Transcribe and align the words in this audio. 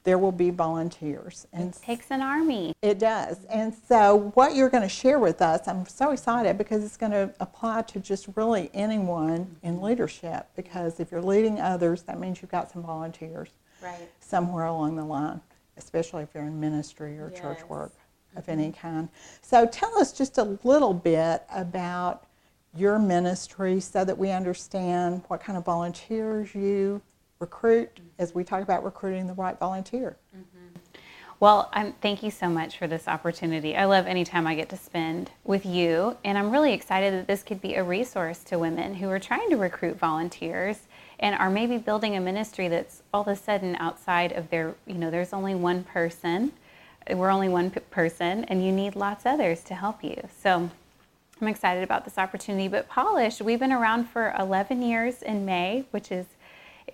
there 0.05 0.17
will 0.17 0.31
be 0.31 0.51
volunteers. 0.51 1.49
And 1.53 1.75
it 1.75 1.81
takes 1.83 2.13
an 2.13 2.21
army. 2.23 2.73
It 2.83 3.01
does. 3.01 3.45
And 3.47 3.75
so, 3.89 4.31
what 4.35 4.55
you're 4.55 4.69
going 4.69 4.85
to 4.85 4.89
share 4.89 5.19
with 5.19 5.43
us, 5.43 5.67
I'm 5.67 5.87
so 5.87 6.13
excited 6.13 6.57
because 6.57 6.85
it's 6.85 6.97
going 6.97 7.13
to 7.13 7.35
apply 7.41 7.83
to 7.83 7.99
just 7.99 8.29
really 8.37 8.71
anyone 8.75 9.57
in 9.65 9.83
leadership. 9.83 10.47
Because 10.55 11.01
if 11.01 11.11
you're 11.11 11.21
leading 11.21 11.59
others, 11.59 12.03
that 12.03 12.21
means 12.21 12.41
you've 12.41 12.53
got 12.53 12.71
some 12.71 12.85
volunteers 12.85 13.49
right. 13.85 14.09
somewhere 14.21 14.65
along 14.65 14.97
the 14.97 15.05
line, 15.05 15.41
especially 15.77 16.23
if 16.23 16.31
you're 16.35 16.45
in 16.45 16.59
ministry 16.59 17.19
or 17.19 17.31
yes. 17.31 17.41
church 17.41 17.69
work 17.69 17.93
of 18.37 18.43
mm-hmm. 18.43 18.53
any 18.53 18.73
kind. 18.73 19.09
So 19.43 19.67
tell 19.67 19.97
us 19.99 20.13
just 20.13 20.39
a 20.39 20.59
little 20.65 20.95
bit 20.95 21.45
about 21.55 22.27
your 22.77 22.99
ministry 22.99 23.81
so 23.81 24.05
that 24.05 24.19
we 24.19 24.31
understand 24.31 25.23
what 25.29 25.41
kind 25.41 25.57
of 25.57 25.65
volunteers 25.65 26.55
you 26.55 27.01
recruit 27.39 27.95
mm-hmm. 27.95 28.09
as 28.19 28.35
we 28.35 28.43
talk 28.43 28.63
about 28.63 28.85
recruiting 28.85 29.27
the 29.27 29.35
right 29.35 29.59
volunteer. 29.59 30.17
Mm-hmm. 30.37 30.55
Well, 31.41 31.69
I'm, 31.73 31.93
thank 32.01 32.23
you 32.23 32.31
so 32.31 32.49
much 32.49 32.79
for 32.79 32.87
this 32.87 33.07
opportunity. 33.07 33.77
I 33.77 33.85
love 33.85 34.07
any 34.07 34.25
time 34.25 34.47
I 34.47 34.55
get 34.55 34.69
to 34.71 34.77
spend 34.77 35.31
with 35.45 35.67
you, 35.67 36.17
and 36.25 36.39
I'm 36.39 36.51
really 36.51 36.73
excited 36.73 37.13
that 37.13 37.27
this 37.27 37.43
could 37.43 37.61
be 37.61 37.75
a 37.75 37.83
resource 37.83 38.39
to 38.45 38.59
women 38.59 38.95
who 38.95 39.11
are 39.11 39.19
trying 39.19 39.51
to 39.51 39.57
recruit 39.57 39.99
volunteers 39.99 40.79
and 41.21 41.35
are 41.35 41.51
maybe 41.51 41.79
building 41.79 42.17
a 42.17 42.21
ministry 42.21 42.69
that's 42.69 43.03
all 43.13 43.23
of 43.23 43.29
a 43.29 43.37
sudden 43.37 43.77
outside 43.77 44.33
of 44.33 44.51
their, 44.51 44.75
you 44.87 44.95
know, 44.95 45.11
there's 45.11 45.33
only 45.33 45.55
one 45.55 45.85
person, 45.85 46.53
we're 47.11 47.31
only 47.31 47.49
one 47.49 47.71
p- 47.71 47.81
person, 47.91 48.45
and 48.45 48.65
you 48.65 48.73
need 48.73 48.97
lots 48.97 49.27
of 49.27 49.35
others 49.35 49.63
to 49.65 49.75
help 49.75 50.03
you. 50.03 50.17
So 50.43 50.71
I'm 51.41 51.49
excited 51.49 51.83
about 51.83 52.05
this 52.05 52.19
opportunity. 52.19 52.69
But 52.69 52.89
Polished, 52.89 53.43
we've 53.43 53.61
been 53.61 53.73
around 53.73 54.09
for 54.09 54.35
11 54.39 54.83
years 54.83 55.23
in 55.23 55.45
May, 55.45 55.85
which 55.91 56.11
is 56.11 56.27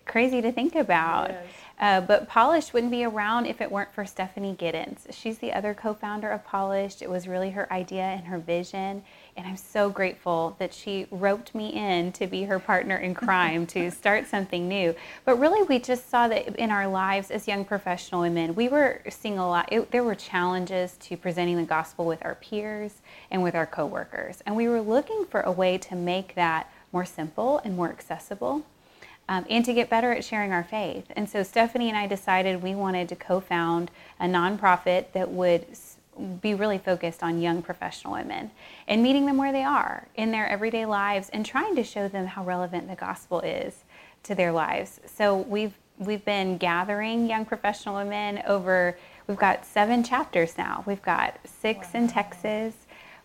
crazy 0.07 0.41
to 0.43 0.53
think 0.53 0.75
about. 0.75 1.31
Yes. 1.31 1.45
Uh, 1.79 2.01
but 2.01 2.29
Polished 2.29 2.75
wouldn't 2.75 2.91
be 2.91 3.05
around 3.05 3.47
if 3.47 3.61
it 3.61 3.71
weren't 3.71 3.93
for 3.93 4.05
Stephanie 4.05 4.55
Giddens. 4.59 5.07
She's 5.11 5.39
the 5.39 5.53
other 5.53 5.73
co 5.73 5.95
founder 5.95 6.31
of 6.31 6.45
Polished. 6.45 7.01
It 7.01 7.09
was 7.09 7.27
really 7.27 7.51
her 7.51 7.73
idea 7.73 8.03
and 8.03 8.27
her 8.27 8.39
vision. 8.39 9.03
And 9.41 9.49
I'm 9.49 9.57
so 9.57 9.89
grateful 9.89 10.55
that 10.59 10.75
she 10.75 11.07
roped 11.11 11.55
me 11.55 11.71
in 11.71 12.13
to 12.13 12.27
be 12.27 12.43
her 12.43 12.59
partner 12.59 12.99
in 12.99 13.15
crime 13.15 13.67
to 13.69 13.91
start 13.91 14.27
something 14.27 14.69
new. 14.69 14.95
But 15.25 15.39
really, 15.39 15.63
we 15.63 15.79
just 15.79 16.11
saw 16.11 16.29
that 16.29 16.57
in 16.57 16.71
our 16.71 16.87
lives 16.87 17.31
as 17.31 17.49
young 17.49 17.65
professional 17.65 18.21
women, 18.21 18.55
we 18.55 18.69
were 18.69 19.01
seeing 19.09 19.39
a 19.39 19.49
lot, 19.49 19.73
it, 19.73 19.91
there 19.93 20.05
were 20.05 20.15
challenges 20.15 20.99
to 20.99 21.17
presenting 21.17 21.57
the 21.57 21.63
gospel 21.63 22.05
with 22.05 22.23
our 22.23 22.35
peers 22.35 23.01
and 23.31 23.43
with 23.43 23.55
our 23.55 23.65
coworkers. 23.65 24.43
And 24.45 24.57
we 24.57 24.69
were 24.69 24.83
looking 24.83 25.25
for 25.25 25.41
a 25.41 25.51
way 25.51 25.79
to 25.79 25.97
make 25.97 26.35
that 26.35 26.71
more 26.93 27.07
simple 27.07 27.63
and 27.65 27.75
more 27.75 27.89
accessible. 27.89 28.67
Um, 29.27 29.47
and 29.49 29.65
to 29.65 29.73
get 29.73 29.89
better 29.89 30.13
at 30.13 30.23
sharing 30.23 30.53
our 30.53 30.65
faith. 30.65 31.07
And 31.17 31.31
so 31.31 31.45
Stephanie 31.45 31.89
and 31.89 31.97
I 31.97 32.09
decided 32.09 32.63
we 32.63 32.75
wanted 32.75 33.09
to 33.09 33.17
co 33.17 33.41
found 33.41 33.91
a 34.19 34.27
nonprofit 34.27 35.13
that 35.13 35.31
would 35.31 35.67
be 36.41 36.55
really 36.55 36.79
focused 36.79 37.23
on 37.23 37.41
young 37.41 37.63
professional 37.63 38.13
women 38.13 38.51
and 38.89 39.03
meeting 39.03 39.27
them 39.27 39.37
where 39.37 39.53
they 39.53 39.65
are 39.65 40.07
in 40.15 40.31
their 40.31 40.49
everyday 40.49 40.87
lives 40.87 41.29
and 41.31 41.45
trying 41.45 41.75
to 41.77 41.85
show 41.85 42.09
them 42.09 42.27
how 42.27 42.45
relevant 42.45 42.89
the 42.89 42.95
gospel 42.95 43.41
is 43.41 43.85
to 44.25 44.35
their 44.35 44.53
lives. 44.53 45.01
So 45.07 45.37
we've 45.37 45.75
we've 45.99 46.25
been 46.25 46.57
gathering 46.57 47.29
young 47.29 47.45
professional 47.45 47.97
women 47.97 48.43
over 48.47 48.97
we've 49.27 49.39
got 49.39 49.67
7 49.67 50.03
chapters 50.03 50.57
now. 50.57 50.83
We've 50.87 51.03
got 51.03 51.39
6 51.45 51.87
wow. 51.95 52.01
in 52.01 52.09
Texas. 52.09 52.75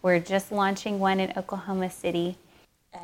We're 0.02 0.20
just 0.20 0.52
launching 0.52 1.00
one 1.00 1.20
in 1.20 1.34
Oklahoma 1.38 1.90
City. 1.90 2.38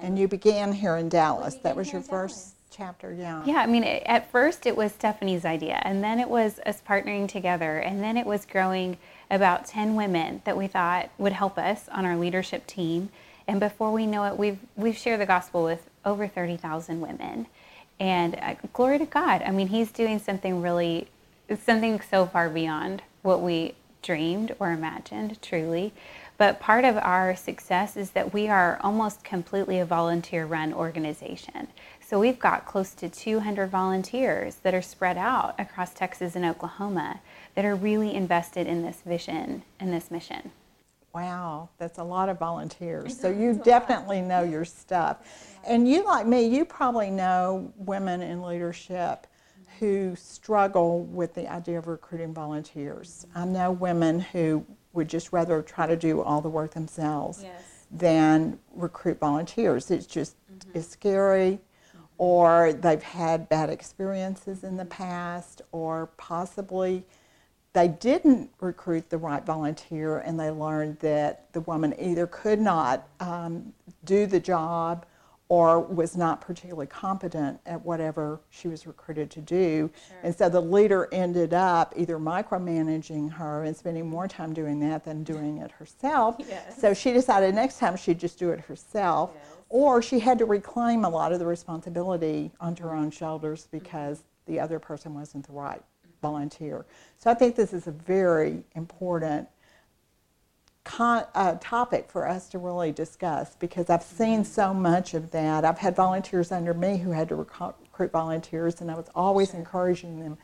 And 0.01 0.19
you 0.19 0.27
began 0.27 0.71
here 0.71 0.97
in 0.97 1.09
Dallas. 1.09 1.55
That 1.55 1.75
was 1.75 1.91
your 1.91 2.01
first 2.01 2.55
chapter, 2.71 3.13
yeah. 3.13 3.43
Yeah, 3.45 3.57
I 3.57 3.67
mean, 3.67 3.83
it, 3.83 4.03
at 4.05 4.31
first 4.31 4.65
it 4.65 4.75
was 4.75 4.91
Stephanie's 4.93 5.45
idea, 5.45 5.81
and 5.83 6.03
then 6.03 6.19
it 6.19 6.29
was 6.29 6.59
us 6.65 6.81
partnering 6.87 7.27
together, 7.27 7.77
and 7.77 8.01
then 8.01 8.17
it 8.17 8.25
was 8.25 8.45
growing 8.45 8.97
about 9.29 9.65
10 9.65 9.95
women 9.95 10.41
that 10.45 10.57
we 10.57 10.67
thought 10.67 11.09
would 11.17 11.33
help 11.33 11.57
us 11.57 11.87
on 11.89 12.05
our 12.05 12.17
leadership 12.17 12.65
team. 12.65 13.09
And 13.47 13.59
before 13.59 13.91
we 13.91 14.05
know 14.05 14.23
it, 14.25 14.37
we've, 14.37 14.59
we've 14.75 14.97
shared 14.97 15.19
the 15.19 15.25
gospel 15.25 15.63
with 15.63 15.89
over 16.05 16.27
30,000 16.27 17.01
women. 17.01 17.47
And 17.99 18.35
uh, 18.41 18.55
glory 18.73 18.97
to 18.97 19.05
God. 19.05 19.43
I 19.43 19.51
mean, 19.51 19.67
He's 19.67 19.91
doing 19.91 20.19
something 20.19 20.61
really, 20.61 21.07
something 21.63 22.01
so 22.01 22.25
far 22.25 22.49
beyond 22.49 23.03
what 23.21 23.41
we 23.41 23.75
dreamed 24.01 24.55
or 24.59 24.71
imagined, 24.71 25.41
truly. 25.41 25.93
But 26.41 26.59
part 26.59 26.85
of 26.85 26.97
our 26.97 27.35
success 27.35 27.95
is 27.95 28.09
that 28.11 28.33
we 28.33 28.47
are 28.47 28.79
almost 28.81 29.23
completely 29.23 29.77
a 29.77 29.85
volunteer 29.85 30.47
run 30.47 30.73
organization. 30.73 31.67
So 31.99 32.19
we've 32.19 32.39
got 32.39 32.65
close 32.65 32.95
to 32.95 33.09
200 33.09 33.69
volunteers 33.69 34.55
that 34.63 34.73
are 34.73 34.81
spread 34.81 35.19
out 35.19 35.53
across 35.59 35.93
Texas 35.93 36.35
and 36.35 36.43
Oklahoma 36.43 37.21
that 37.53 37.63
are 37.63 37.75
really 37.75 38.15
invested 38.15 38.65
in 38.65 38.81
this 38.81 39.01
vision 39.05 39.61
and 39.79 39.93
this 39.93 40.09
mission. 40.09 40.49
Wow, 41.13 41.69
that's 41.77 41.99
a 41.99 42.03
lot 42.03 42.27
of 42.27 42.39
volunteers. 42.39 43.15
So 43.15 43.29
you 43.29 43.53
definitely 43.63 44.21
know 44.21 44.41
your 44.41 44.65
stuff. 44.65 45.17
And 45.67 45.87
you, 45.87 46.03
like 46.03 46.25
me, 46.25 46.47
you 46.47 46.65
probably 46.65 47.11
know 47.11 47.71
women 47.77 48.23
in 48.23 48.41
leadership 48.41 49.27
who 49.81 50.15
struggle 50.15 51.05
with 51.05 51.33
the 51.33 51.51
idea 51.51 51.79
of 51.79 51.87
recruiting 51.87 52.35
volunteers. 52.35 53.25
I 53.33 53.45
know 53.45 53.71
women 53.71 54.19
who 54.19 54.63
would 54.93 55.09
just 55.09 55.33
rather 55.33 55.63
try 55.63 55.87
to 55.87 55.95
do 55.95 56.21
all 56.21 56.39
the 56.39 56.49
work 56.49 56.75
themselves 56.75 57.41
yes. 57.41 57.63
than 57.89 58.59
recruit 58.75 59.19
volunteers. 59.19 59.89
It's 59.89 60.05
just 60.05 60.35
mm-hmm. 60.53 60.77
it's 60.77 60.87
scary 60.87 61.59
or 62.19 62.73
they've 62.73 63.01
had 63.01 63.49
bad 63.49 63.71
experiences 63.71 64.63
in 64.63 64.77
the 64.77 64.85
past 64.85 65.63
or 65.71 66.11
possibly 66.17 67.03
they 67.73 67.87
didn't 67.87 68.51
recruit 68.59 69.09
the 69.09 69.17
right 69.17 69.43
volunteer 69.43 70.19
and 70.19 70.39
they 70.39 70.51
learned 70.51 70.99
that 70.99 71.51
the 71.53 71.61
woman 71.61 71.95
either 71.99 72.27
could 72.27 72.61
not 72.61 73.07
um, 73.19 73.73
do 74.05 74.27
the 74.27 74.39
job 74.39 75.07
or 75.51 75.81
was 75.81 76.15
not 76.15 76.39
particularly 76.39 76.87
competent 76.87 77.59
at 77.65 77.83
whatever 77.83 78.39
she 78.51 78.69
was 78.69 78.87
recruited 78.87 79.29
to 79.29 79.41
do. 79.41 79.91
Sure. 80.07 80.17
And 80.23 80.33
so 80.33 80.47
the 80.47 80.61
leader 80.61 81.09
ended 81.11 81.53
up 81.53 81.93
either 81.97 82.17
micromanaging 82.17 83.29
her 83.33 83.65
and 83.65 83.75
spending 83.75 84.09
more 84.09 84.29
time 84.29 84.53
doing 84.53 84.79
that 84.79 85.03
than 85.03 85.25
doing 85.25 85.57
it 85.57 85.69
herself. 85.71 86.37
Yes. 86.51 86.79
So 86.79 86.93
she 86.93 87.11
decided 87.11 87.53
next 87.53 87.79
time 87.79 87.97
she'd 87.97 88.19
just 88.19 88.39
do 88.39 88.51
it 88.51 88.61
herself. 88.61 89.31
Yes. 89.33 89.45
Or 89.67 90.01
she 90.01 90.19
had 90.19 90.37
to 90.37 90.45
reclaim 90.45 91.03
a 91.03 91.09
lot 91.09 91.33
of 91.33 91.39
the 91.39 91.45
responsibility 91.45 92.51
onto 92.61 92.83
her 92.83 92.95
own 92.95 93.11
shoulders 93.11 93.67
because 93.71 94.19
mm-hmm. 94.19 94.53
the 94.53 94.59
other 94.61 94.79
person 94.79 95.13
wasn't 95.13 95.45
the 95.47 95.53
right 95.53 95.81
volunteer. 96.21 96.85
So 97.17 97.29
I 97.29 97.33
think 97.33 97.57
this 97.57 97.73
is 97.73 97.87
a 97.87 97.91
very 97.91 98.63
important 98.75 99.49
uh, 101.01 101.57
topic 101.59 102.09
for 102.09 102.27
us 102.27 102.49
to 102.49 102.57
really 102.57 102.91
discuss 102.91 103.55
because 103.55 103.89
I've 103.89 104.03
seen 104.03 104.41
mm-hmm. 104.41 104.51
so 104.51 104.73
much 104.73 105.13
of 105.13 105.31
that. 105.31 105.65
I've 105.65 105.77
had 105.77 105.95
volunteers 105.95 106.51
under 106.51 106.73
me 106.73 106.97
who 106.97 107.11
had 107.11 107.29
to 107.29 107.35
recruit 107.35 108.11
volunteers, 108.11 108.81
and 108.81 108.91
I 108.91 108.95
was 108.95 109.09
always 109.15 109.51
sure. 109.51 109.59
encouraging 109.59 110.19
them 110.19 110.37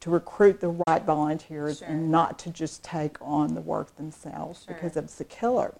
to 0.00 0.10
recruit 0.10 0.60
the 0.60 0.82
right 0.88 1.04
volunteers 1.04 1.78
sure. 1.78 1.88
and 1.88 2.10
not 2.10 2.38
to 2.40 2.50
just 2.50 2.82
take 2.82 3.16
on 3.20 3.54
the 3.54 3.60
work 3.60 3.94
themselves 3.96 4.64
sure. 4.64 4.74
because 4.74 4.96
it's 4.96 5.20
a 5.20 5.24
killer. 5.24 5.74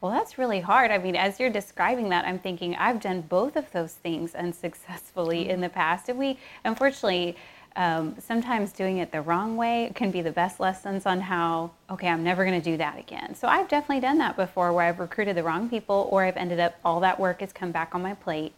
Well, 0.00 0.10
that's 0.12 0.38
really 0.38 0.60
hard. 0.60 0.90
I 0.90 0.96
mean, 0.96 1.14
as 1.14 1.38
you're 1.38 1.50
describing 1.50 2.08
that, 2.08 2.24
I'm 2.24 2.38
thinking 2.38 2.74
I've 2.76 3.00
done 3.00 3.20
both 3.20 3.56
of 3.56 3.70
those 3.72 3.92
things 3.92 4.34
unsuccessfully 4.46 5.42
mm-hmm. 5.42 5.50
in 5.50 5.60
the 5.60 5.68
past. 5.68 6.08
And 6.08 6.18
we, 6.18 6.38
unfortunately, 6.64 7.36
um, 7.76 8.16
sometimes 8.18 8.72
doing 8.72 8.98
it 8.98 9.12
the 9.12 9.22
wrong 9.22 9.56
way 9.56 9.92
can 9.94 10.10
be 10.10 10.22
the 10.22 10.32
best 10.32 10.60
lessons 10.60 11.06
on 11.06 11.20
how, 11.20 11.70
okay, 11.88 12.08
I'm 12.08 12.24
never 12.24 12.44
going 12.44 12.60
to 12.60 12.70
do 12.70 12.76
that 12.76 12.98
again. 12.98 13.34
So 13.34 13.46
I've 13.48 13.68
definitely 13.68 14.00
done 14.00 14.18
that 14.18 14.36
before 14.36 14.72
where 14.72 14.86
I've 14.86 14.98
recruited 14.98 15.36
the 15.36 15.42
wrong 15.42 15.68
people 15.68 16.08
or 16.10 16.24
I've 16.24 16.36
ended 16.36 16.58
up, 16.58 16.74
all 16.84 17.00
that 17.00 17.20
work 17.20 17.40
has 17.40 17.52
come 17.52 17.70
back 17.70 17.94
on 17.94 18.02
my 18.02 18.14
plate. 18.14 18.52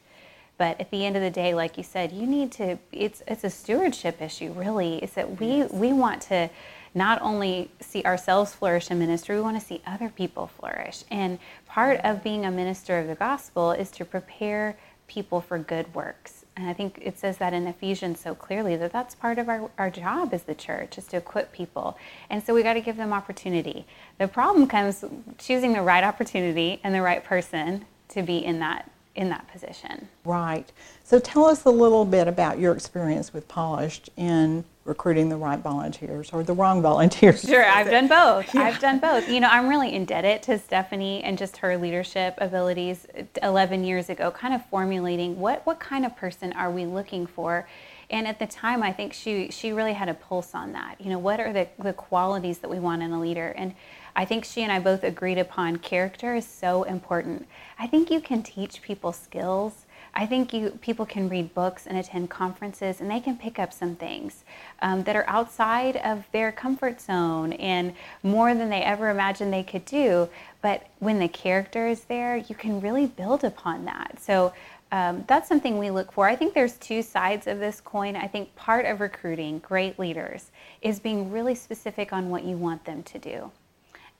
But 0.58 0.80
at 0.80 0.90
the 0.90 1.04
end 1.04 1.16
of 1.16 1.22
the 1.22 1.30
day, 1.30 1.54
like 1.54 1.76
you 1.76 1.82
said, 1.82 2.12
you 2.12 2.26
need 2.26 2.52
to, 2.52 2.78
it's, 2.92 3.22
it's 3.26 3.44
a 3.44 3.50
stewardship 3.50 4.22
issue, 4.22 4.52
really. 4.52 5.02
Is 5.02 5.12
that 5.12 5.40
we, 5.40 5.64
we 5.64 5.92
want 5.92 6.22
to, 6.22 6.50
not 6.94 7.20
only 7.22 7.70
see 7.80 8.02
ourselves 8.04 8.54
flourish 8.54 8.90
in 8.90 8.98
ministry, 8.98 9.36
we 9.36 9.42
want 9.42 9.58
to 9.58 9.66
see 9.66 9.80
other 9.86 10.08
people 10.08 10.46
flourish. 10.46 11.04
And 11.10 11.38
part 11.66 12.00
of 12.04 12.22
being 12.22 12.44
a 12.44 12.50
minister 12.50 12.98
of 12.98 13.08
the 13.08 13.14
gospel 13.14 13.72
is 13.72 13.90
to 13.92 14.04
prepare 14.04 14.76
people 15.08 15.40
for 15.40 15.58
good 15.58 15.94
works. 15.94 16.41
And 16.56 16.68
I 16.68 16.74
think 16.74 16.98
it 17.00 17.18
says 17.18 17.38
that 17.38 17.54
in 17.54 17.66
Ephesians 17.66 18.20
so 18.20 18.34
clearly 18.34 18.76
that 18.76 18.92
that's 18.92 19.14
part 19.14 19.38
of 19.38 19.48
our, 19.48 19.70
our 19.78 19.90
job 19.90 20.34
as 20.34 20.42
the 20.42 20.54
church 20.54 20.98
is 20.98 21.06
to 21.08 21.16
equip 21.16 21.52
people. 21.52 21.96
And 22.28 22.42
so 22.42 22.52
we 22.54 22.62
got 22.62 22.74
to 22.74 22.80
give 22.80 22.98
them 22.98 23.12
opportunity. 23.12 23.86
The 24.18 24.28
problem 24.28 24.66
comes 24.66 25.04
choosing 25.38 25.72
the 25.72 25.82
right 25.82 26.04
opportunity 26.04 26.78
and 26.84 26.94
the 26.94 27.02
right 27.02 27.24
person 27.24 27.86
to 28.08 28.22
be 28.22 28.44
in 28.44 28.58
that 28.58 28.90
in 29.14 29.28
that 29.28 29.46
position. 29.48 30.08
Right. 30.24 30.70
So 31.04 31.18
tell 31.18 31.44
us 31.44 31.64
a 31.64 31.70
little 31.70 32.04
bit 32.04 32.28
about 32.28 32.58
your 32.58 32.72
experience 32.72 33.32
with 33.32 33.46
Polished 33.48 34.10
in 34.16 34.64
recruiting 34.84 35.28
the 35.28 35.36
right 35.36 35.60
volunteers 35.60 36.30
or 36.32 36.42
the 36.42 36.54
wrong 36.54 36.82
volunteers. 36.82 37.42
Sure, 37.52 37.64
I've 37.64 37.90
done 37.90 38.08
both. 38.08 38.52
Yeah. 38.54 38.62
I've 38.62 38.78
done 38.80 38.98
both. 38.98 39.28
You 39.28 39.40
know, 39.40 39.48
I'm 39.48 39.68
really 39.68 39.94
indebted 39.94 40.42
to 40.44 40.58
Stephanie 40.58 41.22
and 41.22 41.36
just 41.36 41.58
her 41.58 41.76
leadership 41.76 42.34
abilities 42.38 43.06
uh, 43.16 43.22
11 43.42 43.84
years 43.84 44.08
ago, 44.08 44.30
kind 44.30 44.54
of 44.54 44.64
formulating 44.66 45.38
what, 45.38 45.64
what 45.66 45.78
kind 45.78 46.06
of 46.06 46.16
person 46.16 46.52
are 46.54 46.70
we 46.70 46.86
looking 46.86 47.26
for. 47.26 47.68
And 48.10 48.26
at 48.26 48.38
the 48.38 48.46
time, 48.46 48.82
I 48.82 48.92
think 48.92 49.12
she, 49.12 49.50
she 49.50 49.72
really 49.72 49.92
had 49.92 50.08
a 50.08 50.14
pulse 50.14 50.54
on 50.54 50.72
that. 50.72 51.00
You 51.00 51.10
know, 51.10 51.18
what 51.18 51.40
are 51.40 51.52
the, 51.52 51.68
the 51.78 51.92
qualities 51.92 52.58
that 52.58 52.70
we 52.70 52.78
want 52.78 53.02
in 53.02 53.12
a 53.12 53.20
leader? 53.20 53.54
And 53.56 53.74
I 54.14 54.24
think 54.24 54.44
she 54.44 54.62
and 54.62 54.70
I 54.70 54.78
both 54.78 55.04
agreed 55.04 55.38
upon 55.38 55.76
character 55.76 56.34
is 56.34 56.46
so 56.46 56.82
important. 56.82 57.46
I 57.78 57.86
think 57.86 58.10
you 58.10 58.20
can 58.20 58.42
teach 58.42 58.82
people 58.82 59.12
skills. 59.12 59.86
I 60.14 60.26
think 60.26 60.52
you 60.52 60.78
people 60.82 61.06
can 61.06 61.30
read 61.30 61.54
books 61.54 61.86
and 61.86 61.96
attend 61.96 62.28
conferences, 62.28 63.00
and 63.00 63.10
they 63.10 63.20
can 63.20 63.36
pick 63.38 63.58
up 63.58 63.72
some 63.72 63.96
things 63.96 64.44
um, 64.82 65.04
that 65.04 65.16
are 65.16 65.24
outside 65.26 65.96
of 65.96 66.24
their 66.32 66.52
comfort 66.52 67.00
zone 67.00 67.54
and 67.54 67.94
more 68.22 68.54
than 68.54 68.68
they 68.68 68.82
ever 68.82 69.08
imagined 69.08 69.52
they 69.52 69.62
could 69.62 69.86
do. 69.86 70.28
But 70.60 70.86
when 70.98 71.18
the 71.18 71.28
character 71.28 71.86
is 71.86 72.04
there, 72.04 72.36
you 72.36 72.54
can 72.54 72.80
really 72.80 73.06
build 73.06 73.42
upon 73.42 73.86
that. 73.86 74.18
So 74.20 74.52
um, 74.92 75.24
that's 75.26 75.48
something 75.48 75.78
we 75.78 75.90
look 75.90 76.12
for. 76.12 76.28
I 76.28 76.36
think 76.36 76.52
there's 76.52 76.74
two 76.74 77.00
sides 77.00 77.46
of 77.46 77.58
this 77.58 77.80
coin. 77.80 78.14
I 78.14 78.26
think 78.26 78.54
part 78.54 78.84
of 78.84 79.00
recruiting 79.00 79.60
great 79.60 79.98
leaders 79.98 80.50
is 80.82 81.00
being 81.00 81.30
really 81.30 81.54
specific 81.54 82.12
on 82.12 82.28
what 82.28 82.44
you 82.44 82.58
want 82.58 82.84
them 82.84 83.02
to 83.04 83.18
do. 83.18 83.50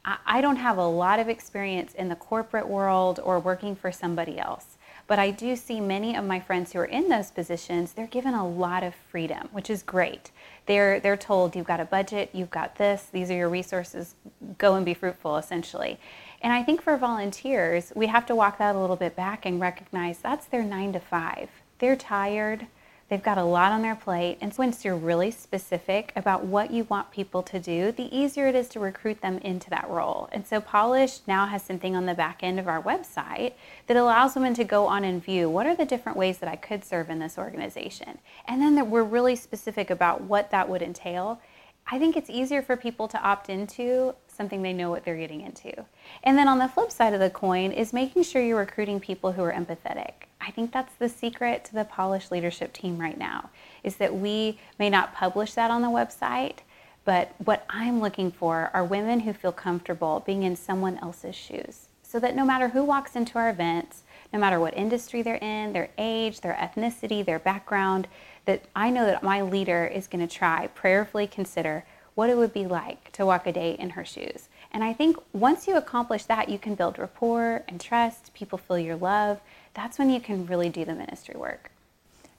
I 0.04 0.40
don't 0.40 0.56
have 0.56 0.78
a 0.78 0.86
lot 0.86 1.20
of 1.20 1.28
experience 1.28 1.94
in 1.94 2.08
the 2.08 2.16
corporate 2.16 2.66
world 2.66 3.20
or 3.22 3.38
working 3.38 3.76
for 3.76 3.92
somebody 3.92 4.36
else, 4.36 4.76
but 5.06 5.20
I 5.20 5.30
do 5.30 5.54
see 5.54 5.80
many 5.80 6.16
of 6.16 6.24
my 6.24 6.40
friends 6.40 6.72
who 6.72 6.80
are 6.80 6.84
in 6.84 7.08
those 7.08 7.30
positions, 7.30 7.92
they're 7.92 8.08
given 8.08 8.34
a 8.34 8.48
lot 8.48 8.82
of 8.82 8.94
freedom, 8.94 9.48
which 9.52 9.70
is 9.70 9.84
great. 9.84 10.32
They're, 10.66 10.98
they're 10.98 11.16
told, 11.16 11.54
you've 11.54 11.66
got 11.66 11.78
a 11.78 11.84
budget, 11.84 12.30
you've 12.32 12.50
got 12.50 12.76
this, 12.76 13.10
these 13.12 13.30
are 13.30 13.36
your 13.36 13.48
resources, 13.48 14.16
go 14.58 14.74
and 14.74 14.84
be 14.84 14.94
fruitful, 14.94 15.36
essentially. 15.36 16.00
And 16.40 16.52
I 16.52 16.64
think 16.64 16.82
for 16.82 16.96
volunteers, 16.96 17.92
we 17.94 18.08
have 18.08 18.26
to 18.26 18.34
walk 18.34 18.58
that 18.58 18.74
a 18.74 18.80
little 18.80 18.96
bit 18.96 19.14
back 19.14 19.46
and 19.46 19.60
recognize 19.60 20.18
that's 20.18 20.46
their 20.46 20.64
nine 20.64 20.92
to 20.94 21.00
five. 21.00 21.48
They're 21.78 21.94
tired 21.94 22.66
They've 23.12 23.22
got 23.22 23.36
a 23.36 23.44
lot 23.44 23.72
on 23.72 23.82
their 23.82 23.94
plate. 23.94 24.38
And 24.40 24.56
once 24.56 24.86
you're 24.86 24.96
really 24.96 25.30
specific 25.30 26.14
about 26.16 26.46
what 26.46 26.70
you 26.70 26.84
want 26.84 27.10
people 27.10 27.42
to 27.42 27.60
do, 27.60 27.92
the 27.92 28.04
easier 28.04 28.46
it 28.46 28.54
is 28.54 28.70
to 28.70 28.80
recruit 28.80 29.20
them 29.20 29.36
into 29.36 29.68
that 29.68 29.90
role. 29.90 30.30
And 30.32 30.46
so 30.46 30.62
Polished 30.62 31.28
now 31.28 31.44
has 31.44 31.62
something 31.62 31.94
on 31.94 32.06
the 32.06 32.14
back 32.14 32.42
end 32.42 32.58
of 32.58 32.66
our 32.66 32.82
website 32.82 33.52
that 33.86 33.98
allows 33.98 34.34
women 34.34 34.54
to 34.54 34.64
go 34.64 34.86
on 34.86 35.04
and 35.04 35.22
view 35.22 35.50
what 35.50 35.66
are 35.66 35.76
the 35.76 35.84
different 35.84 36.16
ways 36.16 36.38
that 36.38 36.48
I 36.48 36.56
could 36.56 36.86
serve 36.86 37.10
in 37.10 37.18
this 37.18 37.36
organization. 37.36 38.16
And 38.48 38.62
then 38.62 38.88
we're 38.88 39.02
really 39.02 39.36
specific 39.36 39.90
about 39.90 40.22
what 40.22 40.50
that 40.50 40.70
would 40.70 40.80
entail. 40.80 41.38
I 41.86 41.98
think 41.98 42.16
it's 42.16 42.30
easier 42.30 42.62
for 42.62 42.78
people 42.78 43.08
to 43.08 43.22
opt 43.22 43.50
into 43.50 44.14
something 44.26 44.62
they 44.62 44.72
know 44.72 44.88
what 44.88 45.04
they're 45.04 45.18
getting 45.18 45.42
into. 45.42 45.84
And 46.22 46.38
then 46.38 46.48
on 46.48 46.58
the 46.58 46.66
flip 46.66 46.90
side 46.90 47.12
of 47.12 47.20
the 47.20 47.28
coin 47.28 47.72
is 47.72 47.92
making 47.92 48.22
sure 48.22 48.40
you're 48.40 48.56
recruiting 48.56 49.00
people 49.00 49.32
who 49.32 49.42
are 49.42 49.52
empathetic. 49.52 50.12
I 50.44 50.50
think 50.50 50.72
that's 50.72 50.94
the 50.94 51.08
secret 51.08 51.64
to 51.66 51.74
the 51.74 51.84
Polished 51.84 52.32
leadership 52.32 52.72
team 52.72 52.98
right 52.98 53.16
now 53.16 53.50
is 53.84 53.96
that 53.96 54.14
we 54.14 54.58
may 54.78 54.90
not 54.90 55.14
publish 55.14 55.54
that 55.54 55.70
on 55.70 55.82
the 55.82 55.88
website, 55.88 56.58
but 57.04 57.32
what 57.44 57.64
I'm 57.68 58.00
looking 58.00 58.30
for 58.30 58.70
are 58.74 58.84
women 58.84 59.20
who 59.20 59.32
feel 59.32 59.52
comfortable 59.52 60.22
being 60.26 60.42
in 60.42 60.56
someone 60.56 60.98
else's 60.98 61.34
shoes. 61.34 61.88
So 62.02 62.18
that 62.20 62.36
no 62.36 62.44
matter 62.44 62.68
who 62.68 62.84
walks 62.84 63.16
into 63.16 63.38
our 63.38 63.50
events, 63.50 64.02
no 64.32 64.38
matter 64.38 64.60
what 64.60 64.76
industry 64.76 65.22
they're 65.22 65.36
in, 65.36 65.72
their 65.72 65.90
age, 65.96 66.40
their 66.40 66.54
ethnicity, 66.54 67.24
their 67.24 67.38
background, 67.38 68.08
that 68.44 68.64
I 68.74 68.90
know 68.90 69.06
that 69.06 69.22
my 69.22 69.42
leader 69.42 69.86
is 69.86 70.06
going 70.06 70.26
to 70.26 70.32
try, 70.32 70.66
prayerfully 70.68 71.26
consider 71.26 71.84
what 72.14 72.30
it 72.30 72.36
would 72.36 72.52
be 72.52 72.66
like 72.66 73.10
to 73.12 73.26
walk 73.26 73.46
a 73.46 73.52
day 73.52 73.76
in 73.78 73.90
her 73.90 74.04
shoes. 74.04 74.48
And 74.72 74.82
I 74.82 74.92
think 74.92 75.16
once 75.32 75.66
you 75.66 75.76
accomplish 75.76 76.24
that, 76.24 76.48
you 76.48 76.58
can 76.58 76.74
build 76.74 76.98
rapport 76.98 77.62
and 77.68 77.80
trust, 77.80 78.32
people 78.34 78.58
feel 78.58 78.78
your 78.78 78.96
love. 78.96 79.40
That's 79.74 79.98
when 79.98 80.10
you 80.10 80.20
can 80.20 80.46
really 80.46 80.68
do 80.68 80.84
the 80.84 80.94
ministry 80.94 81.36
work. 81.36 81.70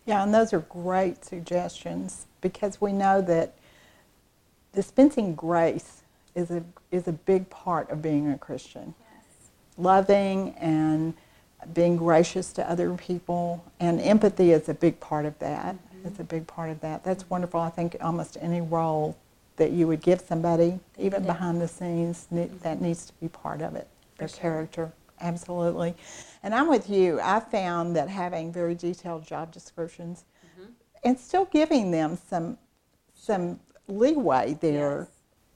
Yeah, 0.06 0.24
and 0.24 0.34
those 0.34 0.54
are 0.54 0.60
great 0.60 1.24
suggestions 1.24 2.26
because 2.42 2.82
we 2.82 2.92
know 2.92 3.22
that 3.22 3.54
dispensing 4.74 5.34
grace 5.36 6.02
is 6.36 6.52
a, 6.52 6.64
is 6.92 7.08
a 7.08 7.14
big 7.14 7.50
part 7.50 7.90
of 7.90 8.02
being 8.02 8.30
a 8.32 8.38
Christian. 8.38 8.94
Yes. 9.00 9.50
Loving 9.78 10.56
and 10.56 11.14
being 11.74 11.96
gracious 11.96 12.52
to 12.54 12.70
other 12.70 12.92
people, 12.96 13.64
and 13.80 14.02
empathy 14.02 14.52
is 14.52 14.68
a 14.68 14.74
big 14.74 15.00
part 15.00 15.26
of 15.26 15.38
that. 15.40 15.76
Mm-hmm. 15.76 16.08
It's 16.08 16.20
a 16.20 16.24
big 16.24 16.48
part 16.48 16.70
of 16.70 16.82
that. 16.82 17.04
That's 17.04 17.30
wonderful. 17.30 17.62
I 17.62 17.70
think 17.70 17.96
almost 18.02 18.38
any 18.42 18.60
role 18.60 19.16
that 19.58 19.72
you 19.72 19.88
would 19.88 20.02
give 20.02 20.22
somebody, 20.22 20.80
even 20.98 21.24
yeah. 21.24 21.32
behind 21.32 21.62
the 21.62 21.68
scenes, 21.68 22.28
that 22.32 22.82
needs 22.82 23.06
to 23.06 23.14
be 23.14 23.28
part 23.28 23.62
of 23.62 23.76
it, 23.76 23.88
their 24.18 24.28
sure. 24.28 24.40
character. 24.40 24.92
Absolutely. 25.22 25.96
And 26.42 26.54
I'm 26.54 26.68
with 26.68 26.90
you. 26.90 27.20
I 27.22 27.40
found 27.40 27.96
that 27.96 28.10
having 28.10 28.52
very 28.52 28.76
detailed 28.76 29.26
job 29.26 29.54
descriptions 29.54 30.26
mm-hmm. 30.46 30.72
and 31.04 31.18
still 31.18 31.46
giving 31.46 31.92
them 31.92 32.18
some 32.30 32.58
some 33.14 33.60
leeway 33.88 34.58
there, 34.60 35.08
yes. 35.08 35.08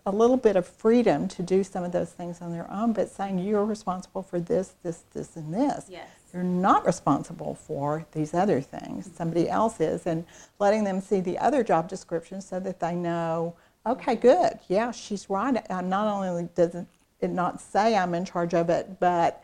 a 0.05 0.11
little 0.11 0.37
bit 0.37 0.55
of 0.55 0.65
freedom 0.65 1.27
to 1.27 1.43
do 1.43 1.63
some 1.65 1.83
of 1.83 1.91
those 1.91 2.11
things 2.11 2.41
on 2.41 2.53
their 2.53 2.69
own, 2.71 2.93
but 2.93 3.09
saying 3.09 3.39
you're 3.39 3.65
responsible 3.65 4.21
for 4.21 4.39
this, 4.39 4.75
this, 4.83 5.03
this, 5.13 5.35
and 5.35 5.53
this. 5.53 5.87
Yes. 5.89 6.07
You're 6.33 6.43
not 6.43 6.85
responsible 6.85 7.55
for 7.55 8.05
these 8.13 8.33
other 8.33 8.61
things. 8.61 9.07
Mm-hmm. 9.07 9.17
Somebody 9.17 9.49
else 9.49 9.81
is, 9.81 10.05
and 10.07 10.25
letting 10.59 10.85
them 10.85 11.01
see 11.01 11.19
the 11.19 11.37
other 11.39 11.61
job 11.61 11.89
descriptions 11.89 12.47
so 12.47 12.59
that 12.61 12.79
they 12.79 12.95
know 12.95 13.55
Okay, 13.87 14.15
good. 14.15 14.59
Yeah, 14.67 14.91
she's 14.91 15.29
right. 15.29 15.65
I 15.69 15.81
not 15.81 16.07
only 16.07 16.49
doesn't 16.55 16.87
it 17.21 17.29
not 17.29 17.61
say 17.61 17.95
I'm 17.95 18.13
in 18.13 18.25
charge 18.25 18.53
of 18.53 18.69
it, 18.69 18.99
but 18.99 19.43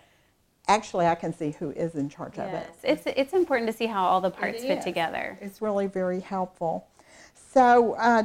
actually 0.68 1.08
I 1.08 1.16
can 1.16 1.34
see 1.34 1.52
who 1.52 1.72
is 1.72 1.96
in 1.96 2.10
charge 2.10 2.38
yes. 2.38 2.48
of 2.48 2.54
it. 2.54 2.70
It's 2.84 3.18
it's 3.18 3.34
important 3.34 3.72
to 3.72 3.76
see 3.76 3.86
how 3.86 4.04
all 4.04 4.22
the 4.22 4.30
parts 4.30 4.62
fit 4.62 4.82
together. 4.82 5.38
It's 5.42 5.62
really 5.62 5.88
very 5.88 6.20
helpful. 6.20 6.88
So, 7.34 7.94
uh, 7.94 8.24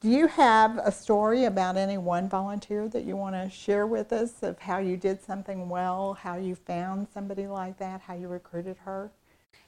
do 0.00 0.08
you 0.08 0.26
have 0.26 0.78
a 0.78 0.92
story 0.92 1.44
about 1.44 1.76
any 1.76 1.96
one 1.98 2.28
volunteer 2.28 2.88
that 2.88 3.04
you 3.04 3.16
want 3.16 3.34
to 3.34 3.48
share 3.48 3.86
with 3.86 4.12
us 4.12 4.42
of 4.42 4.58
how 4.58 4.78
you 4.78 4.96
did 4.96 5.22
something 5.22 5.68
well, 5.68 6.14
how 6.14 6.36
you 6.36 6.54
found 6.54 7.08
somebody 7.12 7.46
like 7.46 7.78
that, 7.78 8.02
how 8.02 8.14
you 8.14 8.28
recruited 8.28 8.76
her? 8.84 9.10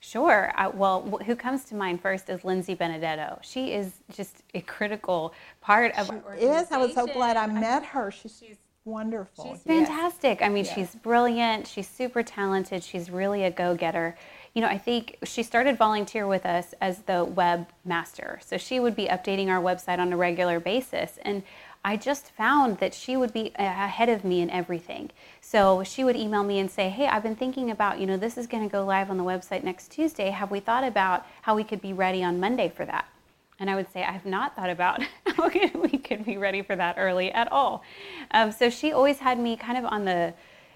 Sure. 0.05 0.53
Uh, 0.59 0.69
well, 0.75 1.03
who 1.25 1.37
comes 1.37 1.65
to 1.67 1.77
mind 1.77 2.03
first 2.03 2.29
is 2.29 2.45
Lindsay 2.45 2.75
Benedetto. 2.75 3.39
She 3.43 3.73
is 3.73 3.93
just 4.13 4.43
a 4.53 4.61
critical 4.61 5.33
part 5.61 5.97
of 5.97 6.09
she 6.09 6.45
is. 6.45 6.73
I 6.73 6.79
was 6.79 6.93
so 6.93 7.07
glad 7.07 7.37
I 7.37 7.47
met 7.47 7.85
her. 7.85 8.11
She's, 8.11 8.37
she's 8.45 8.57
wonderful. 8.85 9.53
She's 9.53 9.63
fantastic. 9.63 10.41
Yes. 10.41 10.47
I 10.47 10.53
mean, 10.53 10.65
yes. 10.65 10.75
she's 10.75 10.95
brilliant. 10.97 11.69
She's 11.69 11.89
super 11.89 12.25
talented. 12.25 12.83
She's 12.83 13.11
really 13.11 13.45
a 13.45 13.51
go-getter. 13.53 14.17
You 14.55 14.63
know, 14.63 14.67
I 14.67 14.77
think 14.77 15.19
she 15.23 15.45
started 15.45 15.79
volunteer 15.79 16.27
with 16.27 16.47
us 16.47 16.75
as 16.81 16.99
the 17.03 17.23
web 17.25 17.69
master. 17.85 18.41
So 18.45 18.59
she 18.59 18.81
would 18.81 18.97
be 18.97 19.07
updating 19.07 19.49
our 19.51 19.63
website 19.63 20.01
on 20.01 20.13
a 20.13 20.17
regular 20.17 20.59
basis. 20.59 21.21
And 21.23 21.45
I 21.85 21.97
just 21.97 22.31
found 22.31 22.79
that 22.79 22.95
she 22.95 23.17
would 23.17 23.33
be 23.33 23.53
ahead 23.57 24.09
of 24.09 24.25
me 24.25 24.41
in 24.41 24.51
everything. 24.51 25.11
So 25.41 25.83
she 25.83 26.05
would 26.05 26.15
email 26.15 26.45
me 26.45 26.61
and 26.61 26.71
say, 26.71 26.89
Hey, 26.89 27.09
I've 27.09 27.25
been 27.25 27.35
thinking 27.35 27.71
about, 27.71 27.99
you 27.99 28.07
know, 28.07 28.17
this 28.17 28.39
is 28.39 28.47
going 28.47 28.63
to 28.63 28.71
go 28.71 28.85
live 28.85 29.11
on 29.11 29.17
the 29.17 29.25
website 29.25 29.65
next 29.65 29.91
Tuesday. 29.91 30.31
Have 30.31 30.51
we 30.51 30.61
thought 30.61 30.85
about 30.85 31.27
how 31.43 31.57
we 31.57 31.65
could 31.65 31.81
be 31.81 31.93
ready 31.93 32.23
on 32.23 32.39
Monday 32.39 32.69
for 32.69 32.85
that? 32.85 33.07
And 33.59 33.69
I 33.69 33.75
would 33.75 33.93
say, 33.93 34.03
I 34.03 34.13
have 34.13 34.27
not 34.27 34.55
thought 34.55 34.71
about 34.71 35.03
how 35.27 35.49
we 35.49 35.99
could 35.99 36.25
be 36.25 36.37
ready 36.37 36.63
for 36.63 36.77
that 36.77 36.97
early 36.99 37.33
at 37.33 37.51
all. 37.51 37.83
Um, 38.31 38.53
so 38.53 38.71
she 38.71 38.93
always 38.93 39.19
had 39.19 39.39
me 39.39 39.57
kind 39.57 39.79
of 39.79 39.85
on 39.85 40.05
the, 40.05 40.35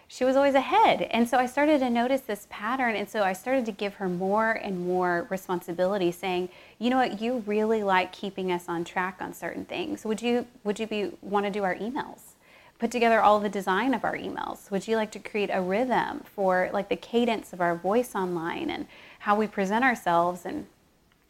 she 0.09 0.25
was 0.25 0.37
always 0.37 0.55
ahead. 0.55 1.03
And 1.03 1.29
so 1.29 1.37
I 1.37 1.47
started 1.47 1.81
to 1.81 1.91
notice 1.91 2.21
this 2.21 2.47
pattern. 2.49 2.95
And 2.95 3.09
so 3.09 3.23
I 3.23 3.33
started 3.33 3.67
to 3.67 3.73
give 3.73 3.95
her 3.95 4.09
more 4.09 4.53
and 4.53 4.87
more 4.87 5.27
responsibility, 5.31 6.13
saying, 6.13 6.49
you 6.79 6.91
know 6.91 6.97
what, 6.97 7.21
you 7.21 7.43
really 7.47 7.83
like 7.83 8.13
keeping 8.13 8.53
us 8.53 8.69
on 8.69 8.85
track 8.85 9.19
on 9.21 9.33
certain 9.33 9.65
things. 9.65 10.05
Would 10.05 10.23
you, 10.23 10.47
would 10.63 10.79
you 10.79 10.87
be, 10.87 11.13
want 11.23 11.47
to 11.47 11.51
do 11.51 11.65
our 11.65 11.75
emails? 11.75 12.21
Put 12.79 12.91
together 12.91 13.21
all 13.21 13.41
the 13.41 13.49
design 13.49 13.95
of 13.95 14.05
our 14.05 14.17
emails. 14.17 14.71
Would 14.71 14.87
you 14.87 14.97
like 14.97 15.11
to 15.13 15.19
create 15.19 15.51
a 15.53 15.61
rhythm 15.61 16.23
for 16.35 16.71
like 16.73 16.89
the 16.89 16.97
cadence 16.97 17.53
of 17.53 17.61
our 17.61 17.75
voice 17.75 18.15
online 18.15 18.71
and 18.71 18.87
how 19.21 19.35
we 19.35 19.47
present 19.47 19.85
ourselves? 19.85 20.45
And 20.45 20.67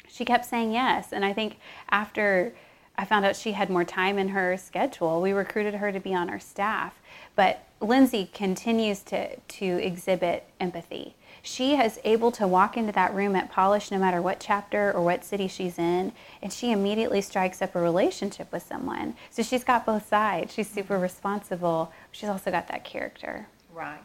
she 0.08 0.24
kept 0.24 0.44
saying 0.44 0.72
yes. 0.72 1.12
And 1.12 1.24
I 1.24 1.32
think 1.32 1.58
after 1.90 2.52
I 2.98 3.04
found 3.04 3.24
out 3.24 3.36
she 3.36 3.52
had 3.52 3.68
more 3.68 3.84
time 3.84 4.18
in 4.18 4.28
her 4.28 4.56
schedule, 4.56 5.20
we 5.20 5.32
recruited 5.32 5.74
her 5.74 5.92
to 5.92 6.00
be 6.00 6.14
on 6.14 6.30
our 6.30 6.40
staff. 6.40 6.94
But 7.34 7.62
Lindsay 7.80 8.30
continues 8.32 9.00
to, 9.04 9.36
to 9.36 9.66
exhibit 9.66 10.48
empathy. 10.58 11.14
She 11.42 11.76
is 11.76 12.00
able 12.02 12.32
to 12.32 12.48
walk 12.48 12.76
into 12.76 12.92
that 12.92 13.14
room 13.14 13.36
at 13.36 13.52
Polished 13.52 13.92
no 13.92 13.98
matter 13.98 14.20
what 14.20 14.40
chapter 14.40 14.92
or 14.92 15.02
what 15.02 15.24
city 15.24 15.46
she's 15.46 15.78
in, 15.78 16.12
and 16.42 16.52
she 16.52 16.72
immediately 16.72 17.20
strikes 17.20 17.62
up 17.62 17.74
a 17.76 17.80
relationship 17.80 18.50
with 18.50 18.62
someone. 18.62 19.14
So 19.30 19.42
she's 19.42 19.62
got 19.62 19.86
both 19.86 20.08
sides. 20.08 20.54
She's 20.54 20.68
super 20.68 20.98
responsible. 20.98 21.92
She's 22.10 22.28
also 22.28 22.50
got 22.50 22.66
that 22.68 22.84
character. 22.84 23.46
Right. 23.72 24.00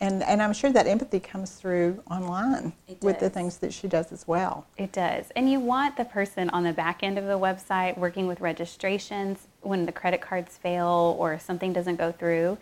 And, 0.00 0.22
and 0.24 0.42
I'm 0.42 0.52
sure 0.52 0.72
that 0.72 0.86
empathy 0.86 1.20
comes 1.20 1.52
through 1.52 2.02
online 2.10 2.72
with 3.00 3.20
the 3.20 3.30
things 3.30 3.58
that 3.58 3.72
she 3.72 3.88
does 3.88 4.12
as 4.12 4.26
well. 4.26 4.66
It 4.76 4.92
does. 4.92 5.26
And 5.36 5.50
you 5.50 5.60
want 5.60 5.96
the 5.96 6.04
person 6.04 6.50
on 6.50 6.64
the 6.64 6.72
back 6.72 7.02
end 7.02 7.16
of 7.16 7.24
the 7.24 7.38
website 7.38 7.96
working 7.96 8.26
with 8.26 8.40
registrations 8.40 9.46
when 9.62 9.86
the 9.86 9.92
credit 9.92 10.20
cards 10.20 10.56
fail 10.56 11.16
or 11.18 11.38
something 11.38 11.72
doesn't 11.72 11.96
go 11.96 12.12
through. 12.12 12.58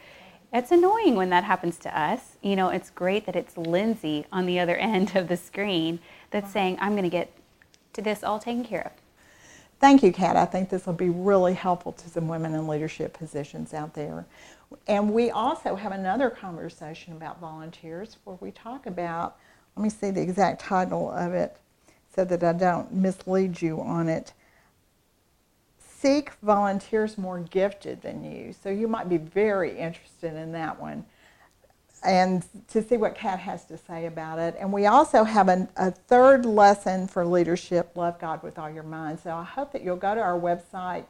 It's 0.53 0.71
annoying 0.71 1.15
when 1.17 1.31
that 1.31 1.45
happens 1.45 1.79
to 1.79 1.99
us. 1.99 2.37
You 2.43 2.57
know, 2.57 2.69
it's 2.69 2.91
great 2.91 3.25
that 3.25 3.35
it's 3.35 3.57
Lindsay 3.57 4.27
on 4.31 4.45
the 4.47 4.61
other 4.61 4.77
end 4.91 5.17
of 5.17 5.29
the 5.29 5.37
screen 5.37 5.99
that's 6.31 6.53
saying, 6.53 6.77
I'm 6.81 6.93
going 6.93 7.05
to 7.05 7.11
get 7.11 7.33
to 7.95 8.03
this 8.03 8.23
all 8.23 8.39
taken 8.39 8.65
care 8.65 8.83
of. 8.87 8.93
Thank 9.81 10.05
you, 10.05 10.13
Kat. 10.13 10.37
I 10.37 10.45
think 10.45 10.69
this 10.69 10.87
will 10.87 10.93
be 10.93 11.11
really 11.11 11.55
helpful 11.55 11.91
to 11.93 12.09
some 12.09 12.29
women 12.29 12.55
in 12.55 12.69
leadership 12.69 13.19
positions 13.19 13.75
out 13.75 13.95
there. 13.95 14.27
And 14.87 15.13
we 15.13 15.31
also 15.31 15.75
have 15.75 15.93
another 15.93 16.31
conversation 16.31 17.15
about 17.15 17.41
volunteers 17.41 18.19
where 18.25 18.37
we 18.41 18.51
talk 18.51 18.87
about, 18.87 19.37
let 19.77 19.83
me 19.83 19.91
see 19.91 20.11
the 20.11 20.21
exact 20.21 20.61
title 20.61 21.11
of 21.11 21.33
it 21.33 21.57
so 22.15 22.25
that 22.25 22.43
I 22.43 22.53
don't 22.53 22.93
mislead 22.93 23.63
you 23.63 23.81
on 23.81 24.09
it. 24.09 24.33
Seek 25.79 26.33
volunteers 26.43 27.17
more 27.17 27.39
gifted 27.39 28.03
than 28.03 28.25
you. 28.25 28.53
So 28.53 28.69
you 28.71 28.89
might 28.89 29.09
be 29.09 29.19
very 29.19 29.79
interested 29.79 30.35
in 30.35 30.53
that 30.53 30.81
one 30.81 31.05
and 32.05 32.45
to 32.69 32.83
see 32.83 32.97
what 32.97 33.15
Kat 33.15 33.39
has 33.39 33.65
to 33.67 33.79
say 33.79 34.07
about 34.07 34.39
it. 34.39 34.57
And 34.59 34.73
we 34.73 34.87
also 34.87 35.25
have 35.25 35.49
an, 35.49 35.69
a 35.77 35.91
third 35.91 36.45
lesson 36.45 37.07
for 37.07 37.25
leadership, 37.25 37.97
Love 37.97 38.19
God 38.19 38.43
with 38.43 38.59
All 38.59 38.71
Your 38.71 38.83
Mind. 38.83 39.21
So 39.21 39.31
I 39.31 39.45
hope 39.45 39.73
that 39.73 39.83
you'll 39.83 39.97
go 39.97 40.15
to 40.15 40.21
our 40.21 40.39
website 40.39 41.05